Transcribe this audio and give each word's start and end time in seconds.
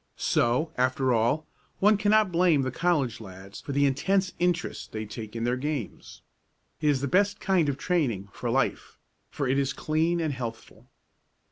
So, 0.17 0.71
after 0.79 1.13
all, 1.13 1.45
one 1.77 1.95
can 1.95 2.09
not 2.09 2.31
blame 2.31 2.63
the 2.63 2.71
college 2.71 3.19
lads 3.21 3.61
for 3.61 3.71
the 3.71 3.85
intense 3.85 4.33
interest 4.39 4.91
they 4.93 5.05
take 5.05 5.35
in 5.35 5.43
their 5.43 5.55
games. 5.55 6.23
It 6.81 6.87
is 6.89 7.01
the 7.01 7.07
best 7.07 7.39
kind 7.39 7.69
of 7.69 7.77
training 7.77 8.29
for 8.33 8.49
life, 8.49 8.97
for 9.29 9.47
it 9.47 9.59
is 9.59 9.73
clean 9.73 10.19
and 10.19 10.33
healthful. 10.33 10.87